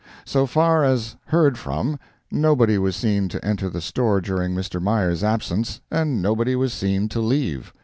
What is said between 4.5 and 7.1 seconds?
Mr. Meyer's absence, and nobody was seen